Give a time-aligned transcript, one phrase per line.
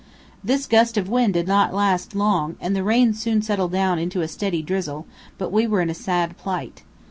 [0.43, 4.21] This gust of wind did not last long, and the rain soon settled down into
[4.21, 5.05] a steady drizzle,
[5.37, 6.81] but we were in a sad plight.